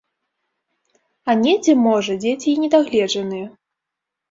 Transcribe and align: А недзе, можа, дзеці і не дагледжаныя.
А 1.29 1.35
недзе, 1.43 1.77
можа, 1.85 2.17
дзеці 2.25 2.49
і 2.55 2.57
не 2.65 2.73
дагледжаныя. 2.79 3.47